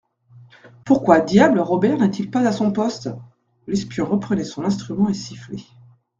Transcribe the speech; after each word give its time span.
Pourquoi, 0.83 1.19
diable, 1.19 1.59
Robert 1.59 1.99
n'est-il 1.99 2.31
pas 2.31 2.39
à 2.47 2.51
son 2.51 2.71
poste? 2.71 3.11
L'espion 3.67 4.07
reprenait 4.07 4.43
son 4.43 4.65
instrument 4.65 5.09
et 5.09 5.13
sifflait. 5.13 5.63